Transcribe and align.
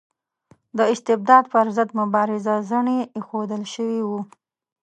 د 0.77 0.79
استبداد 0.93 1.43
پر 1.53 1.65
ضد 1.75 1.89
مبارزه 1.99 2.55
زڼي 2.69 2.97
ایښودل 3.15 3.63
شوي 3.73 4.01
وو. 4.07 4.19